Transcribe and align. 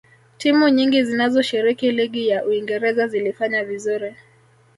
timu 0.37 0.69
nyingi 0.69 1.03
zinazoshiriki 1.03 1.91
ligi 1.91 2.27
ya 2.27 2.45
uingereza 2.45 3.07
zilifanya 3.07 3.63
vizuri 3.63 4.15